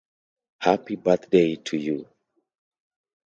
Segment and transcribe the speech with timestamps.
[0.61, 2.07] Happy Birthday to You!